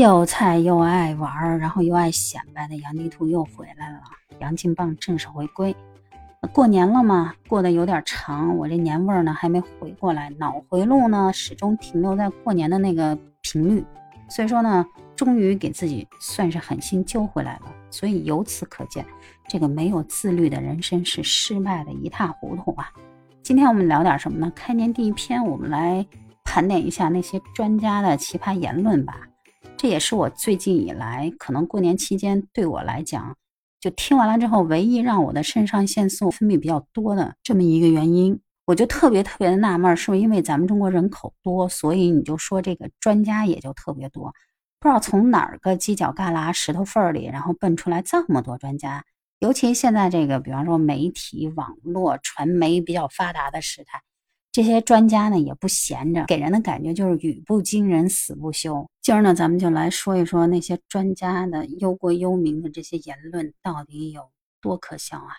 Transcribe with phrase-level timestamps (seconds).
[0.00, 4.00] 又菜又爱玩，然后又爱显摆的杨迪兔又回来了，
[4.38, 5.76] 杨金棒正式回归。
[6.54, 13.84] 过年了嘛，过得有点长，我这年味儿呢还没回过来，脑回路呢始终停留在过年的那个频率，
[14.30, 17.64] 所以说呢，终于给自己算是狠心揪回来了。
[17.90, 19.04] 所以由此可见，
[19.50, 22.90] 这个没有自律的人生是失败的一塌糊涂啊。
[23.42, 24.50] 今天我们聊点什么呢？
[24.56, 26.06] 开年第一篇，我们来
[26.42, 29.26] 盘点一下那些专家的奇葩言论吧。
[29.80, 33.34] 这也是我最近以来可能过年期间对我来讲。
[33.80, 44.34] 就听完了之后，唯一让我的肾上腺素分泌比较多的这么一个原因，我就特别特别的纳闷，是不是因为咱们中国人口多，所以你就说这个专家也就特别多？
[44.78, 49.02] 不知道从哪儿个犄角旮旯、石头缝里，然后蹦出来这么多专家。
[49.38, 54.02] 尤其现在这个，比方说媒体、网络、传媒比较发达的时代。
[54.52, 58.88] 这些专家呢也不闲着，给人的感觉就是语不惊人死不休。
[59.00, 64.30] 今儿呢，咱们就来说一说那些专家的忧国忧民的这些言论到底有
[64.60, 65.36] 多可笑啊！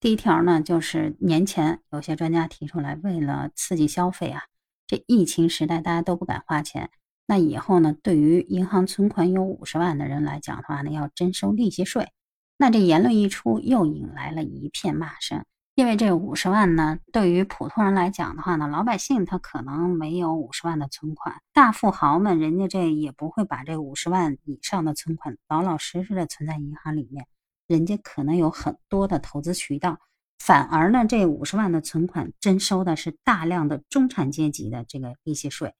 [0.00, 4.44] 第一条呢，就是年前有些专家提出来，为了刺激消费啊，
[4.86, 6.90] 这疫情时代大家都不敢花钱，
[7.26, 12.08] 那以后呢，对于银行存款有五十万的人来讲的话呢，要征收利息税。
[12.56, 15.44] 那这言论一出，又引来了一片骂声。
[15.76, 27.26] 因为这五十万呢，对于普通人来讲的话呢，老百姓他可能没有五十万的存款，大富豪们人家这也不会把这五十万以上的存款老老实实的存在银行里面，
[27.66, 29.98] 人家可能有很多的投资渠道，
[30.38, 35.74] 反而呢，这五十万的存款征收的是大量的中产阶级的这个利息税。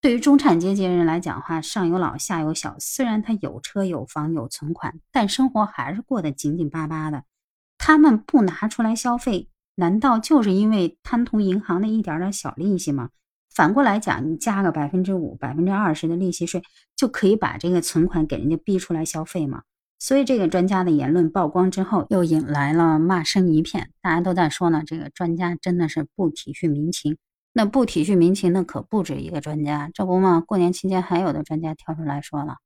[0.00, 7.22] 对于中产阶级人来讲的话，上有老下有小，虽然他有车有房有存款，但生活还是过得紧紧巴巴的。
[7.86, 13.10] 他们不拿出来消费，难道就是因为贪图银行的一点点小利息吗？
[13.54, 16.60] 反过来讲，你加个百分之五、百分之二十的利息税，
[16.96, 19.62] 就可以把这个存款给人家逼出来消费吗？
[20.00, 23.90] 所以这个专家的言论曝光之后，又引来了骂声一片。
[24.02, 27.16] 大家都在说呢，这个专家真的是不体恤民情。
[27.52, 32.56] 那不体恤民情的可不止一个专家，这不嘛，过年期间还有的专家跳出来说了，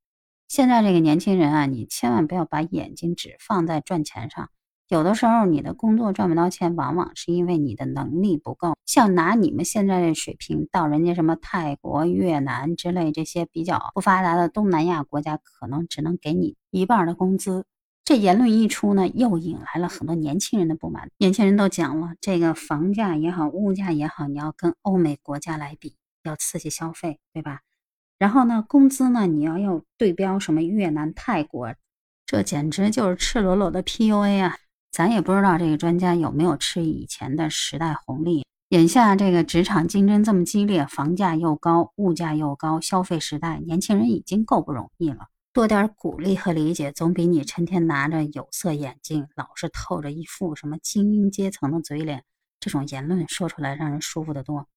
[0.49, 4.49] 现在这个年轻人啊，你千万不要把眼睛只放在赚钱上。
[4.91, 8.75] 有的时候，你的工作赚不到钱，往往是因为你的能力不够。
[8.87, 17.65] 像拿你们现在的水平到人家什么泰国、越南之类这些比较不发达的东南亚国家，可能只能给你一半的工资。
[18.05, 21.09] 这言论一出呢，又引来了很多年轻人的不满。
[21.19, 27.61] 年轻人都讲了，这个房价也好，物价也好，你要跟欧美国家来比，要刺激消费，对吧？
[28.19, 31.73] 然后呢，工资呢，你要要对标什么越南、泰国，
[32.27, 34.57] 这简直就是赤裸裸的 PUA 啊！
[34.91, 38.45] 咱也不知道这个专家有没有吃以前的时代红利。
[38.71, 45.27] 眼下这个职场竞争这么激烈，房价又高，物价又高，消费时代，年轻人已经够不容易了。
[45.53, 52.23] 多点鼓励和理解，总比你成天拿着有色眼镜，老是透着一副什么精英阶层的嘴脸，
[52.61, 54.69] 这种言论说出来让人舒服得多。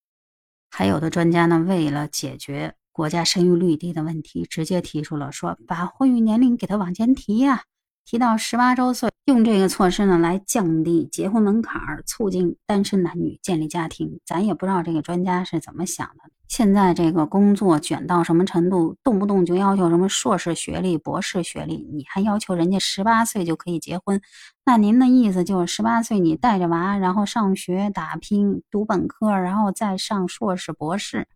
[0.71, 7.61] 还有的专家呢，为了解决国家生育率低的问题，直接提出了说，把婚育年龄给他往前提呀。
[8.05, 14.19] 提到十八周岁，用这个措施呢来降低结婚门槛儿，促进单身男女建立家庭。
[14.25, 16.23] 咱也不知道这个专家是怎么想的。
[16.49, 24.21] 现在这个工作卷到什么程度，动不动就要求什么硕士学历、博士学历，你还要求人家十八岁就可以结婚？
[24.65, 31.27] 那您的意思就是十八岁你带着娃，然后上学打拼读本科，然后再上硕士、博士？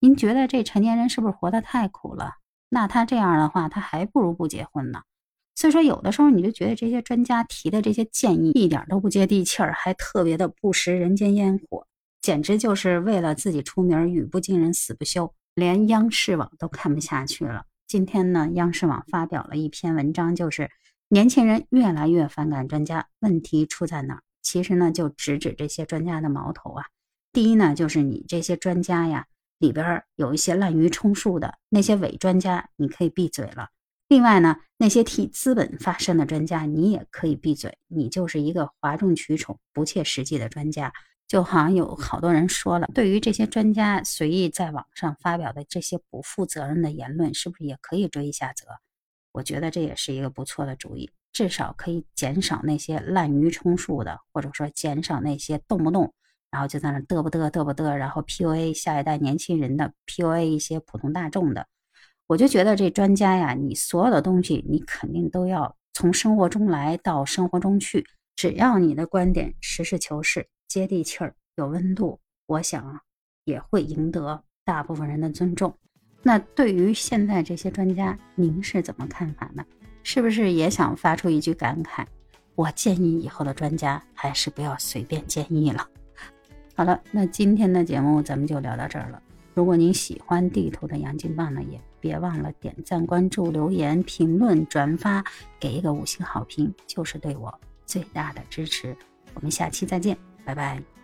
[0.00, 2.36] 您觉得这成年人是不是活得太苦了？
[2.70, 5.02] 那他这样的话，他还不如不结婚呢。
[5.56, 11.86] 所以说，有的时候你就觉得这些专家提的这些建议一点都不接地气儿，还特别的不食人间烟火，
[12.20, 17.64] 简直就是为了自己出名，语不惊人死不休，连央视网都看不下去了。
[17.88, 20.70] 今天呢，央视网发表了一篇文章，就是
[21.08, 24.22] 年轻人越来越反感专家，问题出在哪儿？
[24.42, 26.84] 其实呢，就直指这些专家的矛头啊。
[27.32, 29.24] 第一呢，就是你这些专家呀，
[29.58, 33.68] 里边有一些滥竽充数的那些伪专家，你可以闭嘴了。
[34.08, 40.92] 另外呢，那些替资本发声的专家，你也可以闭嘴，你就是一个哗众取宠、不切实际的专家。
[41.26, 48.66] 就好像有好多人说了，对于这些专家随意在网上发表的这些不负责任的言论，是不是也可以追一下责？
[49.32, 56.14] 我觉得这也是一个不错的主意，至少可以减少那些滥竽充数的，或者说减少那些动不动
[56.48, 61.66] 然后就在那嘚不嘚嘚不嘚，然后 PUA 下一代年轻人的，PUA 一些普通大众的。
[62.28, 68.04] 我就觉得这专家呀，你所有的东西，你肯定都要从生活中来到生活中去。
[68.34, 73.00] 只要你的观点实事求是、接地气儿、有温度，我想啊
[73.44, 75.72] 也会赢得大部分人的尊重。
[76.22, 79.64] 那对于现在这些专家，您是怎么看法呢？
[80.02, 82.04] 是不是也想发出一句感慨？
[82.56, 85.88] 我建议以后的专家还是不要随便建议了。
[86.74, 89.22] 好了，那今天的节目咱们就聊到这儿了。
[89.54, 95.24] 如果您喜欢地图的杨金棒呢，也别忘了点赞、关注、留言、评论、转发，
[95.58, 97.52] 给一个五星好评，就是对我
[97.84, 98.96] 最大的支持。
[99.34, 100.95] 我们下期再见，拜拜。